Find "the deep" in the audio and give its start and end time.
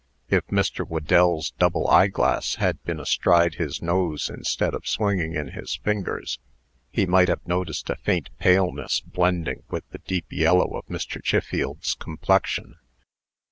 9.91-10.25